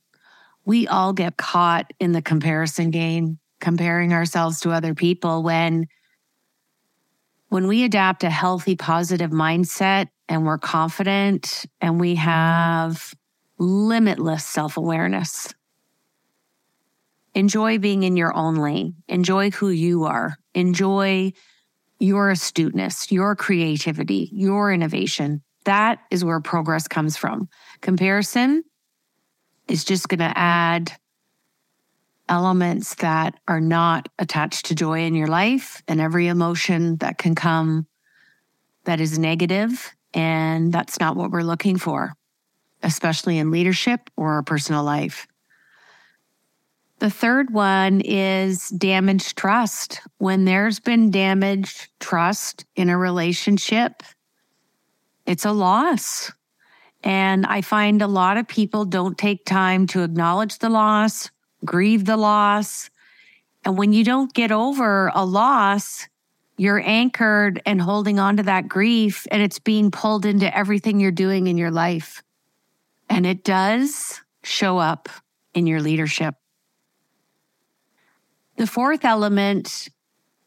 We 0.66 0.88
all 0.88 1.14
get 1.14 1.38
caught 1.38 1.92
in 2.00 2.12
the 2.12 2.22
comparison 2.22 2.90
game, 2.90 3.40
comparing 3.60 4.14
ourselves 4.14 4.62
to 4.62 4.72
other 4.72 4.96
people 4.96 5.44
when 5.44 5.88
when 7.50 7.68
we 7.68 7.84
adapt 7.84 8.24
a 8.24 8.30
healthy 8.30 8.76
positive 8.76 9.32
mindset 9.32 10.08
and 10.28 10.46
we're 10.46 10.58
confident 10.58 11.66
and 11.80 12.00
we 12.00 12.16
have 12.16 13.14
limitless 13.58 14.46
self-awareness. 14.46 15.54
Enjoy 17.34 17.78
being 17.78 18.04
in 18.04 18.18
your 18.18 18.36
own 18.36 18.56
lane. 18.56 18.96
Enjoy 19.08 19.52
who 19.52 19.70
you 19.70 20.06
are. 20.06 20.38
Enjoy 20.54 21.32
your 22.00 22.30
astuteness, 22.30 23.12
your 23.12 23.36
creativity, 23.36 24.30
your 24.34 24.72
innovation. 24.72 25.42
That 25.66 26.00
is 26.12 26.24
where 26.26 26.40
progress 26.40 26.88
comes 26.88 27.18
from. 27.18 27.50
Comparison 27.82 28.64
is 29.68 29.84
just 29.84 30.08
going 30.10 30.20
to 30.20 30.38
add 30.38 30.92
elements 32.30 32.96
that 32.96 33.40
are 33.48 33.62
not 33.62 34.10
attached 34.20 34.66
to 34.68 34.76
joy 34.76 35.02
in 35.02 35.16
your 35.16 35.28
life 35.28 35.82
and 35.88 36.02
every 36.02 36.28
emotion 36.28 36.98
that 36.98 37.18
can 37.18 37.36
come 37.36 37.88
that 38.86 39.02
is 39.02 39.20
negative, 39.20 39.94
And 40.14 40.74
that's 40.74 41.00
not 41.00 41.16
what 41.16 41.30
we're 41.32 41.42
looking 41.42 41.78
for, 41.78 42.14
especially 42.82 43.38
in 43.38 43.52
leadership 43.52 44.10
or 44.16 44.34
our 44.34 44.44
personal 44.44 44.84
life. 44.84 45.28
The 47.00 47.12
third 47.12 47.54
one 47.54 48.02
is 48.02 48.70
damaged 48.70 49.38
trust. 49.38 50.02
When 50.18 50.46
there's 50.46 50.80
been 50.80 51.12
damaged 51.12 51.90
trust 52.00 52.66
in 52.76 52.90
a 52.90 52.98
relationship, 52.98 54.02
it's 55.28 55.46
a 55.46 55.52
loss. 55.52 56.32
And 57.04 57.46
I 57.46 57.62
find 57.62 58.02
a 58.02 58.08
lot 58.08 58.38
of 58.38 58.48
people 58.48 58.86
don't 58.86 59.18
take 59.18 59.46
time 59.46 59.86
to 59.88 60.02
acknowledge 60.02 60.58
the 60.58 60.70
loss, 60.70 61.30
grieve 61.66 62.06
the 62.06 62.18
loss. 62.18 62.90
And 63.66 63.78
when 63.78 63.94
you 63.94 64.04
don't 64.04 64.34
get 64.34 64.52
over 64.52 65.12
a 65.14 65.26
loss, 65.26 66.08
you're 66.58 66.82
anchored 66.84 67.62
and 67.66 67.82
holding 67.82 68.20
on 68.20 68.38
to 68.38 68.44
that 68.44 68.68
grief, 68.68 69.28
and 69.32 69.42
it's 69.42 69.60
being 69.60 69.92
pulled 69.92 70.26
into 70.26 70.56
everything 70.56 71.00
you're 71.00 71.12
doing 71.12 71.48
in 71.48 71.58
your 71.58 71.72
life. 71.72 72.24
And 73.10 73.26
it 73.26 73.44
does 73.44 74.22
show 74.44 74.78
up 74.78 75.08
in 75.54 75.68
your 75.68 75.82
leadership. 75.82 76.36
The 78.56 78.68
fourth 78.68 79.06
element 79.06 79.90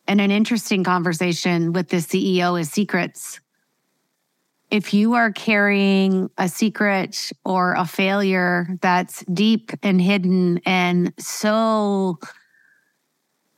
and 0.09 0.21
an 0.21 0.33
interesting 0.33 0.83
conversation 0.83 1.73
with 1.73 1.89
the 1.89 1.99
CEO 1.99 2.61
is 2.61 2.71
secrets 2.71 3.41
if 4.71 4.95
you 4.95 5.15
are 5.15 5.33
carrying 5.33 6.31
a 6.39 6.49
secret 6.49 7.33
or 7.45 7.75
a 7.75 7.85
failure 7.85 8.69
that's 8.81 9.25
deep 9.25 9.73
and 9.83 10.01
hidden 10.01 10.61
and 10.65 11.13
so 11.19 12.19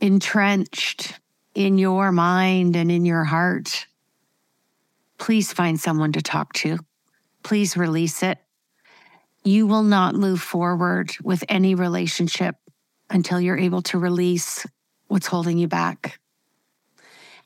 entrenched 0.00 1.20
in 1.54 1.76
your 1.76 2.12
mind 2.12 2.76
and 2.76 2.90
in 2.90 3.04
your 3.04 3.24
heart, 3.24 3.86
please 5.18 5.52
find 5.52 5.78
someone 5.78 6.12
to 6.12 6.22
talk 6.22 6.52
to. 6.54 6.78
Please 7.42 7.76
release 7.76 8.22
it. 8.22 8.38
You 9.44 9.66
will 9.66 9.82
not 9.82 10.14
move 10.14 10.40
forward 10.40 11.12
with 11.22 11.44
any 11.48 11.74
relationship 11.74 12.56
until 13.10 13.40
you're 13.40 13.58
able 13.58 13.82
to 13.82 13.98
release 13.98 14.64
what's 15.08 15.26
holding 15.26 15.58
you 15.58 15.68
back. 15.68 16.18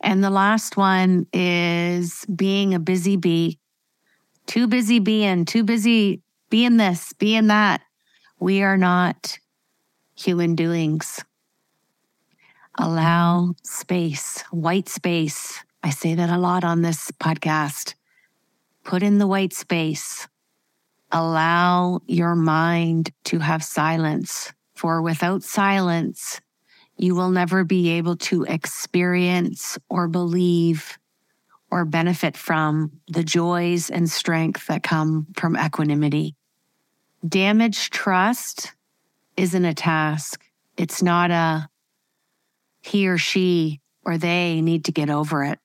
And 0.07 0.23
the 0.23 0.31
last 0.31 0.77
one 0.77 1.27
is 1.33 2.25
being 2.27 2.75
a 2.75 2.79
busy 2.79 3.17
bee. 3.17 3.59
Too 4.47 4.69
busy 4.69 5.01
being, 5.01 5.45
too 5.45 5.65
busy 5.65 6.23
being 6.49 6.77
this, 6.77 7.13
being 7.15 7.49
that. 7.49 7.83
We 8.39 8.63
are 8.63 8.79
not 8.79 9.37
human 10.15 10.55
doings. 10.55 11.25
Allow 12.79 13.55
space, 13.65 14.43
white 14.53 14.89
space. 14.89 15.59
I 15.83 15.91
say 15.91 16.15
that 16.15 16.31
a 16.31 16.39
lot 16.39 16.63
on 16.63 16.83
this 16.83 17.11
podcast. 17.11 17.95
Put 18.85 19.03
in 19.03 19.19
the 19.19 19.27
white 19.27 19.55
space. 19.55 20.29
Allow 21.11 22.03
your 22.07 22.37
mind 22.37 23.11
to 23.25 23.41
have 23.41 23.65
silence, 23.65 24.53
for 24.77 25.03
without 25.03 25.43
silence, 25.43 26.41
you 26.97 27.15
will 27.15 27.31
never 27.31 27.65
be 27.65 27.91
able 27.91 28.17
to 28.17 28.45
experience 28.45 29.79
or 29.89 30.09
believe 30.09 30.99
or 31.71 31.85
benefit 31.85 32.37
from 32.37 32.93
the 33.09 33.25
joys 33.25 33.91
and 33.91 34.09
strength 34.09 34.67
that 34.69 34.83
come 34.83 35.27
from 35.37 35.57
equanimity. 35.57 36.35
Damaged 37.27 37.93
trust 37.93 38.73
isn't 39.37 39.65
a 39.65 39.75
task. 39.75 40.45
It's 40.77 41.03
not 41.03 41.31
a 41.31 41.69
he 42.83 43.09
or 43.09 43.19
she 43.19 43.81
or 44.05 44.17
they 44.17 44.61
need 44.61 44.85
to 44.85 44.93
get 44.93 45.11
over 45.11 45.43
it. 45.43 45.59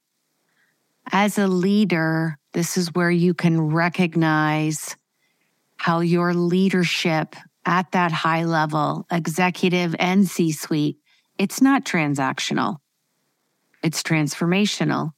As 1.12 1.38
a 1.38 1.48
leader, 1.48 2.38
this 2.54 2.78
is 2.78 2.94
where 2.94 3.12
you 3.12 3.34
can 3.34 3.62
recognize 3.62 4.96
how 5.78 6.00
your 6.00 6.34
leadership 6.34 7.36
at 7.66 7.92
that 7.92 8.12
high 8.12 8.46
level, 8.46 9.06
executive 9.12 9.96
and 10.00 10.28
C 10.28 10.52
suite, 10.52 10.98
it's 11.42 11.60
not 11.60 11.86
transactional, 11.86 12.78
it's 13.82 14.04
transformational. 14.04 15.14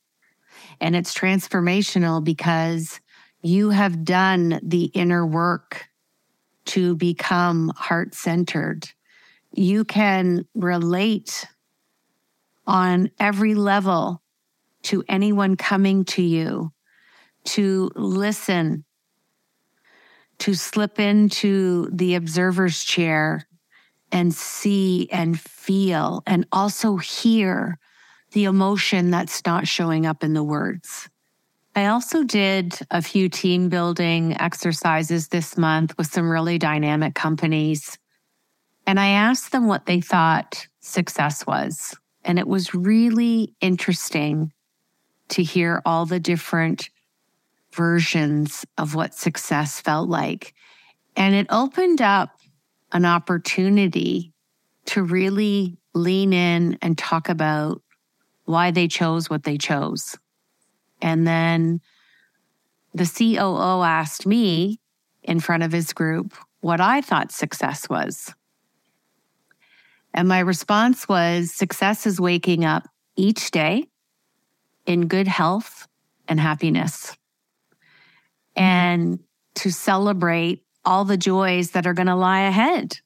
And 0.80 0.96
it's 0.96 1.14
transformational 1.14 2.24
because 2.24 3.02
you 3.42 3.72
have 3.72 4.06
done 4.06 4.62
the 4.64 4.86
inner 4.86 5.26
work 5.26 5.90
to 6.68 6.96
become 6.96 7.74
heart 7.76 8.16
centered. 8.16 8.90
You 9.52 9.84
can 9.84 10.46
relate 10.56 11.46
on 12.66 13.12
every 13.20 13.54
level 13.54 14.22
to 14.84 15.04
anyone 15.10 15.58
coming 15.58 16.06
to 16.06 16.22
you, 16.22 16.72
to 17.46 17.92
listen, 17.96 18.86
to 20.40 20.54
slip 20.54 21.02
into 21.02 21.90
the 21.92 22.16
observer's 22.16 22.82
chair 22.82 23.46
and 24.14 24.34
see 24.34 25.10
and 25.12 25.38
feel 25.40 26.22
and 26.28 26.46
also 26.52 26.98
hear 26.98 27.80
the 28.32 28.46
emotion 28.46 29.10
that's 29.12 29.44
not 29.46 29.68
showing 29.68 30.06
up 30.06 30.24
in 30.24 30.34
the 30.34 30.44
words. 30.44 31.10
I 31.76 31.88
also 31.88 32.24
did 32.24 32.80
a 32.92 33.02
few 33.02 33.28
team 33.28 33.70
building 33.70 34.40
exercises 34.40 35.30
this 35.30 35.58
month 35.58 35.98
with 35.98 36.08
some 36.08 36.30
really 36.30 36.60
dynamic 36.60 37.16
companies. 37.16 37.98
And 38.86 39.00
I 39.00 39.10
asked 39.10 39.52
them 39.52 39.68
what 39.68 39.88
they 39.88 40.00
thought 40.00 40.68
success 40.80 41.48
was. 41.48 41.96
And 42.24 42.38
it 42.38 42.48
was 42.48 42.76
really 42.76 43.56
interesting 43.60 44.54
to 45.30 45.42
hear 45.42 45.82
all 45.86 46.06
the 46.06 46.20
different 46.20 46.90
versions 47.74 48.64
of 48.78 48.94
what 48.94 49.16
success 49.16 49.82
felt 49.82 50.08
like. 50.08 50.54
And 51.16 51.34
it 51.34 51.48
opened 51.50 52.02
up 52.02 52.30
an 52.94 53.06
opportunity 53.06 54.32
to 54.86 55.04
really 55.04 55.78
lean 55.94 56.34
in 56.34 56.78
and 56.82 56.98
talk 56.98 57.30
about 57.30 57.82
why 58.46 58.72
they 58.72 58.88
chose 58.88 59.30
what 59.30 59.44
they 59.44 59.58
chose. 59.58 60.18
And 61.02 61.28
then 61.28 61.82
the 62.94 63.06
COO 63.06 63.84
asked 63.84 64.26
me 64.26 64.80
in 65.24 65.40
front 65.40 65.64
of 65.64 65.72
his 65.72 65.94
group, 65.94 66.34
what 66.62 66.80
I 66.80 67.02
thought 67.02 67.32
success 67.32 67.90
was. 67.90 68.34
And 70.14 70.28
my 70.28 70.40
response 70.40 71.10
was 71.10 71.52
success 71.54 72.06
is 72.06 72.22
waking 72.22 72.64
up 72.64 72.84
each 73.16 73.52
day 73.52 73.88
in 74.86 75.08
good 75.08 75.28
health 75.28 75.88
and 76.28 76.40
happiness 76.40 77.18
and 78.56 79.20
to 79.56 79.72
celebrate 79.72 80.64
all 80.86 81.06
the 81.06 81.18
joys 81.18 81.72
that 81.72 81.88
are 81.88 81.94
going 81.94 82.08
to 82.08 82.16
lie 82.16 82.42
ahead. 82.42 82.98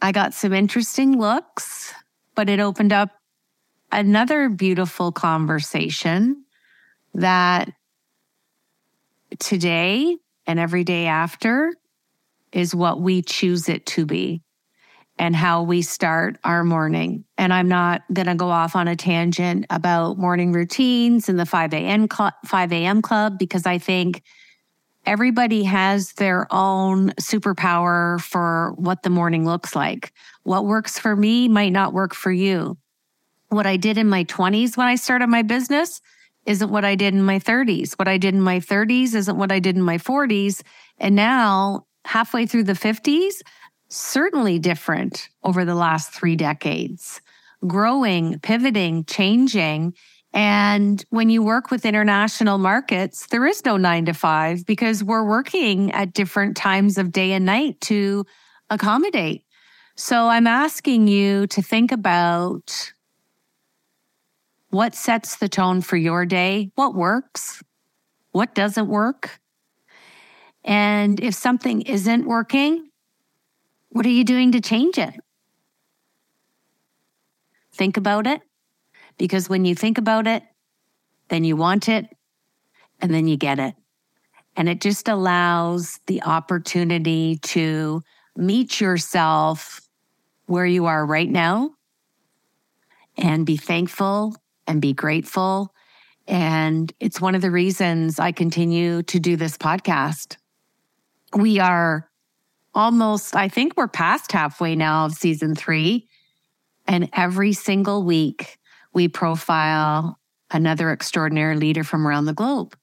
I 0.00 0.12
got 0.12 0.34
some 0.34 0.52
interesting 0.52 1.18
looks, 1.18 1.92
but 2.34 2.48
it 2.48 2.60
opened 2.60 2.92
up 2.92 3.10
another 3.90 4.48
beautiful 4.48 5.12
conversation 5.12 6.44
that 7.14 7.72
today 9.38 10.16
and 10.46 10.58
every 10.58 10.84
day 10.84 11.06
after 11.06 11.72
is 12.52 12.74
what 12.74 13.00
we 13.00 13.22
choose 13.22 13.68
it 13.68 13.84
to 13.86 14.06
be 14.06 14.42
and 15.18 15.34
how 15.34 15.62
we 15.62 15.82
start 15.82 16.38
our 16.44 16.62
morning. 16.62 17.24
And 17.36 17.52
I'm 17.52 17.68
not 17.68 18.02
going 18.12 18.28
to 18.28 18.34
go 18.34 18.50
off 18.50 18.76
on 18.76 18.88
a 18.88 18.96
tangent 18.96 19.66
about 19.68 20.16
morning 20.16 20.52
routines 20.52 21.28
and 21.28 21.38
the 21.38 21.46
5 21.46 21.74
a.m. 21.74 22.06
Cl- 22.10 22.32
5 22.46 22.72
a.m. 22.72 23.02
club 23.02 23.38
because 23.38 23.66
I 23.66 23.78
think 23.78 24.22
everybody 25.08 25.62
has 25.64 26.12
their 26.12 26.46
own 26.50 27.10
superpower 27.12 28.20
for 28.20 28.74
what 28.76 29.02
the 29.02 29.10
morning 29.10 29.46
looks 29.46 29.74
like. 29.74 30.12
What 30.42 30.66
works 30.66 30.98
for 30.98 31.16
me 31.16 31.48
might 31.48 31.72
not 31.72 31.94
work 31.94 32.14
for 32.14 32.30
you. 32.30 32.76
What 33.48 33.66
I 33.66 33.78
did 33.78 33.96
in 33.96 34.06
my 34.06 34.24
20s 34.24 34.76
when 34.76 34.86
I 34.86 34.96
started 34.96 35.28
my 35.28 35.40
business 35.40 36.02
isn't 36.44 36.70
what 36.70 36.84
I 36.84 36.94
did 36.94 37.14
in 37.14 37.22
my 37.22 37.38
30s. 37.38 37.94
What 37.94 38.06
I 38.06 38.18
did 38.18 38.34
in 38.34 38.42
my 38.42 38.60
30s 38.60 39.14
isn't 39.14 39.38
what 39.38 39.50
I 39.50 39.60
did 39.60 39.76
in 39.76 39.82
my 39.82 39.96
40s. 39.96 40.62
And 40.98 41.16
now, 41.16 41.86
halfway 42.04 42.44
through 42.44 42.64
the 42.64 42.74
50s, 42.74 43.36
certainly 43.88 44.58
different 44.58 45.30
over 45.42 45.64
the 45.64 45.74
last 45.74 46.10
three 46.10 46.36
decades, 46.36 47.22
growing, 47.66 48.38
pivoting, 48.40 49.04
changing. 49.04 49.94
And 50.32 51.02
when 51.10 51.30
you 51.30 51.42
work 51.42 51.70
with 51.70 51.86
international 51.86 52.58
markets, 52.58 53.26
there 53.28 53.46
is 53.46 53.64
no 53.64 53.76
nine 53.76 54.04
to 54.06 54.12
five 54.12 54.66
because 54.66 55.02
we're 55.02 55.24
working 55.24 55.90
at 55.92 56.12
different 56.12 56.56
times 56.56 56.98
of 56.98 57.12
day 57.12 57.32
and 57.32 57.46
night 57.46 57.80
to 57.82 58.26
accommodate. 58.68 59.44
So 59.96 60.28
I'm 60.28 60.46
asking 60.46 61.08
you 61.08 61.46
to 61.48 61.62
think 61.62 61.92
about 61.92 62.92
what 64.70 64.94
sets 64.94 65.36
the 65.36 65.48
tone 65.48 65.80
for 65.80 65.96
your 65.96 66.26
day, 66.26 66.70
what 66.74 66.94
works, 66.94 67.62
what 68.32 68.54
doesn't 68.54 68.88
work. 68.88 69.40
And 70.62 71.18
if 71.20 71.34
something 71.34 71.82
isn't 71.82 72.26
working, 72.26 72.90
what 73.88 74.04
are 74.04 74.10
you 74.10 74.24
doing 74.24 74.52
to 74.52 74.60
change 74.60 74.98
it? 74.98 75.14
Think 77.72 77.96
about 77.96 78.26
it 78.26 78.42
because 79.18 79.48
when 79.48 79.64
you 79.64 79.74
think 79.74 79.98
about 79.98 80.26
it, 80.26 80.42
then 81.28 81.44
you 81.44 81.56
want 81.56 81.88
it 81.88 82.06
and 83.00 83.12
then 83.12 83.28
you 83.28 83.36
get 83.36 83.58
it. 83.58 83.74
And 84.56 84.68
it 84.68 84.80
just 84.80 85.08
allows 85.08 86.00
the 86.06 86.22
opportunity 86.22 87.38
to 87.42 88.02
meet 88.36 88.80
yourself 88.80 89.80
where 90.46 90.66
you 90.66 90.86
are 90.86 91.04
right 91.04 91.28
now 91.28 91.72
and 93.16 93.44
be 93.44 93.56
thankful 93.56 94.34
and 94.66 94.80
be 94.80 94.92
grateful. 94.92 95.74
And 96.26 96.92
it's 97.00 97.20
one 97.20 97.34
of 97.34 97.42
the 97.42 97.50
reasons 97.50 98.18
I 98.18 98.32
continue 98.32 99.02
to 99.04 99.20
do 99.20 99.36
this 99.36 99.56
podcast. 99.56 100.36
We 101.36 101.58
are 101.58 102.08
almost, 102.74 103.34
I 103.34 103.48
think 103.48 103.74
we're 103.76 103.88
past 103.88 104.32
halfway 104.32 104.76
now 104.76 105.06
of 105.06 105.12
season 105.12 105.54
three. 105.54 106.08
And 106.86 107.10
every 107.12 107.52
single 107.52 108.02
week, 108.02 108.57
we 108.98 109.06
profile 109.06 110.18
another 110.50 110.90
extraordinary 110.90 111.54
leader 111.54 111.84
from 111.84 112.04
around 112.04 112.24
the 112.24 112.32
globe. 112.32 112.76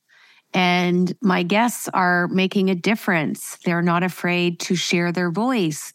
And 0.53 1.13
my 1.21 1.43
guests 1.43 1.89
are 1.93 2.29
making 2.29 2.69
a 2.69 2.75
difference. 2.75 3.57
They're 3.65 3.81
not 3.81 4.01
afraid 4.01 4.61
to 4.61 4.75
share 4.77 5.11
their 5.11 5.29
voice. 5.29 5.91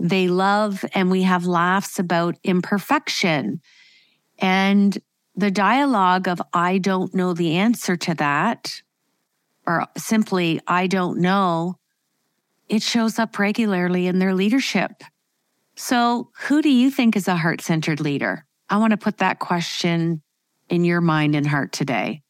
They 0.00 0.28
love, 0.28 0.86
and 0.94 1.10
we 1.10 1.24
have 1.24 1.44
laughs 1.44 1.98
about 1.98 2.38
imperfection. 2.44 3.60
And 4.38 4.96
the 5.36 5.50
dialogue 5.50 6.28
of, 6.28 6.40
I 6.54 6.78
don't 6.78 7.14
know 7.14 7.34
the 7.34 7.56
answer 7.56 7.94
to 7.94 8.14
that, 8.14 8.80
or 9.66 9.86
simply, 9.98 10.62
I 10.66 10.86
don't 10.86 11.18
know, 11.18 11.76
it 12.70 12.82
shows 12.82 13.18
up 13.18 13.38
regularly 13.38 14.06
in 14.06 14.18
their 14.18 14.34
leadership. 14.34 14.92
So, 15.76 16.30
who 16.46 16.62
do 16.62 16.70
you 16.70 16.90
think 16.90 17.16
is 17.16 17.28
a 17.28 17.36
heart 17.36 17.60
centered 17.60 18.00
leader? 18.00 18.46
I 18.70 18.76
want 18.78 18.90
to 18.92 18.96
put 18.96 19.18
that 19.18 19.38
question 19.38 20.22
in 20.68 20.84
your 20.84 21.00
mind 21.00 21.34
and 21.34 21.46
heart 21.46 21.72
today. 21.72 22.22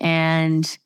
And 0.00 0.78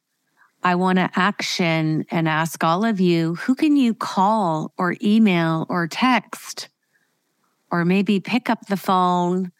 I 0.62 0.74
want 0.74 0.98
to 0.98 1.10
action 1.14 2.04
and 2.10 2.28
ask 2.28 2.62
all 2.62 2.84
of 2.84 3.00
you 3.00 3.36
who 3.36 3.54
can 3.54 3.76
you 3.76 3.94
call 3.94 4.72
or 4.76 4.96
email 5.02 5.66
or 5.68 5.86
text 5.86 6.68
or 7.70 7.84
maybe 7.84 8.20
pick 8.20 8.50
up 8.50 8.66
the 8.66 8.76
phone 8.76 9.52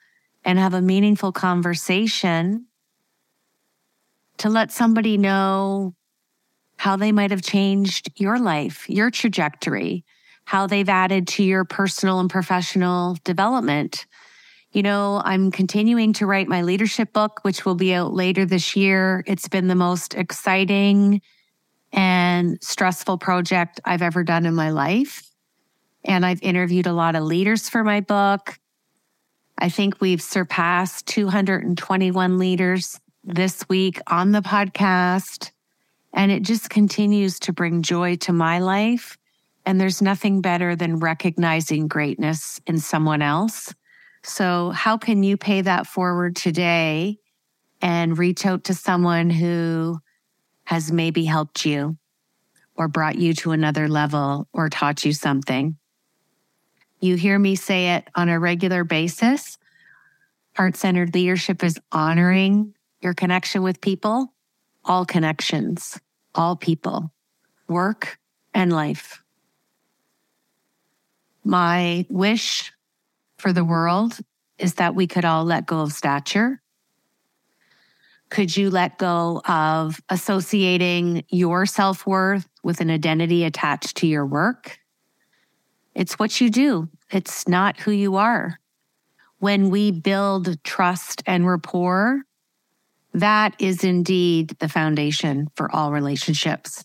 and 0.45 0.59
have 0.59 0.75
a 0.75 0.81
meaningful 0.81 1.33
conversation 1.33 2.67
to 4.39 4.49
let 4.49 4.71
somebody 4.71 5.17
know 5.17 5.95
how 6.77 6.97
they 6.97 7.11
might 7.11 7.31
have 7.31 7.43
changed 7.43 8.11
your 8.17 8.39
life, 8.39 8.89
your 8.89 9.11
trajectory, 9.11 10.05
how 10.45 10.67
they've 10.67 10.89
added 10.89 11.27
to 11.27 11.43
your 11.43 11.65
personal 11.65 12.21
and 12.21 12.31
professional 12.31 13.17
development. 13.25 14.07
You 14.77 14.83
know, 14.83 15.23
I'm 15.25 15.51
continuing 15.53 16.13
to 16.13 16.27
write 16.27 16.49
my 16.49 16.61
leadership 16.61 17.15
book, 17.15 17.41
which 17.45 17.65
will 17.65 17.77
be 17.77 17.95
out 17.95 18.13
later 18.13 18.45
this 18.45 18.77
year. 18.77 19.25
It's 19.27 19.49
been 19.49 19.69
the 19.69 19.75
most 19.75 20.13
exciting 20.13 21.23
and 21.93 22.63
stressful 22.63 23.17
project 23.17 23.81
I've 23.87 24.03
ever 24.03 24.23
done 24.23 24.45
in 24.45 24.55
my 24.55 24.69
life. 24.69 25.23
And 26.05 26.27
I've 26.27 26.43
interviewed 26.43 26.87
a 26.87 26.93
lot 26.93 27.15
of 27.15 27.25
leaders 27.25 27.71
for 27.71 27.85
my 27.85 28.01
book. 28.01 28.59
I 29.57 29.71
think 29.71 30.03
we've 30.03 30.21
surpassed 30.21 31.07
221 31.07 32.39
leaders 32.39 33.01
this 33.25 33.67
week 33.71 33.99
on 34.09 34.33
the 34.33 34.43
podcast. 34.43 35.53
And 36.13 36.31
it 36.31 36.43
just 36.43 36.69
continues 36.69 37.41
to 37.41 37.55
bring 37.55 37.81
joy 37.81 38.17
to 38.17 38.33
my 38.35 38.59
life. 38.59 39.17
And 39.65 39.81
there's 39.81 40.03
nothing 40.03 40.43
better 40.43 40.77
than 40.77 40.99
recognizing 40.99 41.89
greatness 41.89 42.61
in 42.67 42.79
someone 42.79 43.23
else. 43.23 43.73
So, 44.27 44.71
how 44.71 44.99
can 44.99 45.23
you 45.23 45.37
pay 45.37 45.61
that 45.63 45.87
forward 45.87 46.35
today 46.35 47.19
and 47.81 48.19
reach 48.19 48.45
out 48.45 48.65
to 48.65 48.75
someone 48.75 49.31
who 49.31 50.01
has 50.65 50.91
maybe 50.91 51.25
helped 51.25 51.65
you 51.65 51.97
or 52.75 52.89
brought 52.89 53.17
you 53.17 53.33
to 53.35 53.53
another 53.53 53.89
level 53.89 54.49
or 54.53 54.69
taught 54.69 55.05
you 55.05 55.13
something? 55.13 55.77
You 56.99 57.15
hear 57.15 57.39
me 57.39 57.55
say 57.55 57.95
it 57.95 58.09
on 58.15 58.29
a 58.29 58.41
regular 58.41 58.83
basis. 58.83 59.59
Heart 60.57 60.77
centered 60.77 61.15
leadership 61.15 61.63
is 61.63 61.79
honoring 61.93 62.75
your 63.01 63.15
connection 63.15 63.63
with 63.63 63.81
people, 63.81 64.33
all 64.85 65.05
connections 65.05 66.01
all 66.37 66.55
people, 66.55 67.11
work 67.67 68.19
and 68.55 68.73
life. 68.73 69.23
My 71.45 72.07
wish 72.09 72.73
for 73.39 73.53
the 73.53 73.65
world 73.65 74.19
is 74.59 74.75
that 74.75 74.95
we 74.95 75.07
could 75.07 75.25
all 75.25 75.45
let 75.45 75.67
go 75.67 75.81
of 75.81 75.93
stature. 75.93 76.61
Could 78.29 78.57
you 78.57 78.71
let 78.71 78.99
go 78.99 79.41
of 79.47 80.01
associating 80.09 81.25
your 81.29 81.65
self 81.67 82.07
worth 82.07 82.49
with 82.63 82.81
an 82.81 82.91
identity 82.91 83.45
attached 83.45 83.97
to 83.99 84.07
your 84.07 84.27
work? 84.27 84.79
It's 85.95 86.19
what 86.19 86.41
you 86.41 86.51
do, 86.51 86.89
it's 87.11 87.47
not 87.47 87.81
who 87.81 87.93
you 87.93 88.17
are. 88.17 88.59
When 89.39 89.71
we 89.71 89.91
build 89.91 90.63
trust 90.65 91.23
and 91.27 91.47
rapport, 91.47 92.23
that 93.15 93.55
is 93.59 93.85
indeed 93.85 94.57
the 94.59 94.69
foundation 94.69 95.49
for 95.55 95.75
all 95.75 95.93
relationships. 95.93 96.85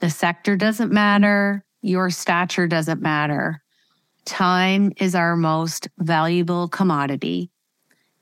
The 0.00 0.10
sector 0.10 0.56
doesn't 0.56 0.92
matter. 0.92 1.64
Your 1.80 2.10
stature 2.10 2.68
doesn't 2.68 3.00
matter. 3.00 3.63
Time 4.24 4.92
is 4.96 5.14
our 5.14 5.36
most 5.36 5.88
valuable 5.98 6.68
commodity. 6.68 7.50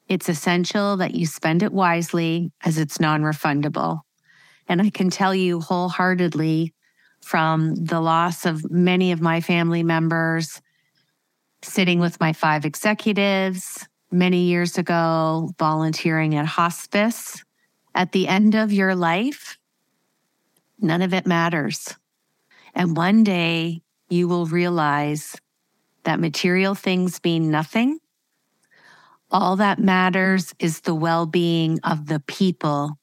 It's 0.08 0.28
essential 0.28 0.96
that 0.96 1.14
you 1.14 1.26
spend 1.26 1.62
it 1.62 1.72
wisely 1.72 2.50
as 2.64 2.76
it's 2.76 2.98
non 2.98 3.22
refundable. 3.22 4.00
And 4.68 4.82
I 4.82 4.90
can 4.90 5.10
tell 5.10 5.34
you 5.34 5.60
wholeheartedly 5.60 6.74
from 7.20 7.76
the 7.76 8.00
loss 8.00 8.44
of 8.44 8.68
many 8.70 9.12
of 9.12 9.20
my 9.20 9.40
family 9.40 9.82
members, 9.82 10.60
sitting 11.62 12.00
with 12.00 12.18
my 12.20 12.32
five 12.32 12.64
executives, 12.64 13.86
many 14.10 14.42
years 14.42 14.78
ago 14.78 15.50
volunteering 15.58 16.34
at 16.34 16.46
hospice. 16.46 17.42
At 17.94 18.12
the 18.12 18.26
end 18.26 18.54
of 18.54 18.72
your 18.72 18.94
life, 18.94 19.56
none 20.80 21.02
of 21.02 21.14
it 21.14 21.26
matters. 21.26 21.96
And 22.74 22.96
one 22.96 23.22
day 23.22 23.82
you 24.08 24.28
will 24.28 24.46
realize 24.46 25.36
that 26.04 26.20
material 26.20 26.74
things 26.74 27.20
mean 27.24 27.50
nothing. 27.50 27.98
All 29.30 29.56
that 29.56 29.78
matters 29.78 30.54
is 30.58 30.80
the 30.80 30.94
well 30.94 31.26
being 31.26 31.80
of 31.84 32.06
the 32.06 32.20
people 32.20 32.98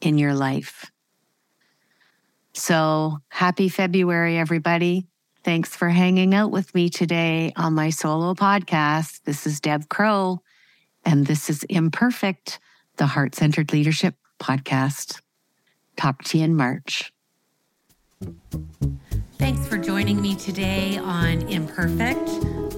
in 0.00 0.18
your 0.18 0.34
life. 0.34 0.90
So 2.52 3.18
happy 3.28 3.68
February, 3.68 4.38
everybody. 4.38 5.06
Thanks 5.44 5.76
for 5.76 5.88
hanging 5.88 6.34
out 6.34 6.50
with 6.50 6.74
me 6.74 6.88
today 6.88 7.52
on 7.54 7.74
my 7.74 7.90
solo 7.90 8.34
podcast. 8.34 9.22
This 9.22 9.46
is 9.46 9.60
Deb 9.60 9.88
Crowe, 9.88 10.40
and 11.04 11.26
this 11.26 11.48
is 11.48 11.62
Imperfect, 11.64 12.58
the 12.96 13.06
Heart 13.06 13.36
Centered 13.36 13.72
Leadership 13.72 14.16
Podcast. 14.40 15.20
Talk 15.96 16.24
to 16.24 16.38
you 16.38 16.44
in 16.44 16.56
March. 16.56 17.12
Joining 19.96 20.20
me 20.20 20.34
today 20.36 20.98
on 20.98 21.40
Imperfect, 21.48 22.26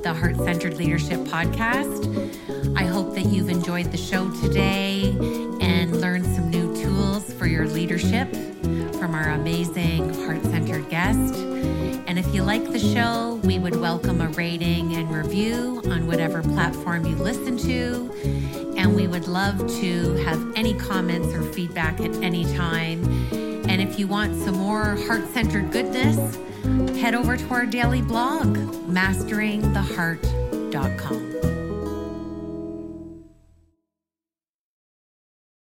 the 0.04 0.14
Heart 0.14 0.36
Centered 0.36 0.74
Leadership 0.74 1.18
Podcast. 1.22 2.06
I 2.76 2.84
hope 2.84 3.12
that 3.16 3.24
you've 3.24 3.48
enjoyed 3.48 3.90
the 3.90 3.96
show 3.96 4.30
today 4.40 5.16
and 5.60 6.00
learned 6.00 6.26
some 6.26 6.48
new 6.48 6.72
tools 6.80 7.32
for 7.32 7.46
your 7.46 7.66
leadership 7.66 8.32
from 9.00 9.16
our 9.16 9.30
amazing 9.30 10.14
heart 10.26 10.44
centered 10.44 10.88
guest. 10.90 11.34
And 12.06 12.20
if 12.20 12.32
you 12.32 12.44
like 12.44 12.70
the 12.70 12.78
show, 12.78 13.40
we 13.42 13.58
would 13.58 13.74
welcome 13.74 14.20
a 14.20 14.28
rating 14.28 14.94
and 14.94 15.10
review 15.10 15.82
on 15.86 16.06
whatever 16.06 16.40
platform 16.40 17.04
you 17.04 17.16
listen 17.16 17.58
to. 17.58 18.76
And 18.76 18.94
we 18.94 19.08
would 19.08 19.26
love 19.26 19.58
to 19.80 20.14
have 20.18 20.52
any 20.54 20.72
comments 20.74 21.34
or 21.34 21.42
feedback 21.52 21.98
at 21.98 22.14
any 22.22 22.44
time. 22.54 23.02
And 23.68 23.82
if 23.82 23.98
you 23.98 24.06
want 24.06 24.40
some 24.40 24.54
more 24.54 24.94
heart 25.08 25.26
centered 25.34 25.72
goodness, 25.72 26.38
head 26.98 27.14
over 27.14 27.36
to 27.36 27.48
our 27.50 27.66
daily 27.66 28.02
blog, 28.02 28.56
masteringtheheart.com. 28.88 31.27